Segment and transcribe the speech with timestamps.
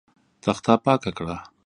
[0.43, 1.35] تخته پاکه ده.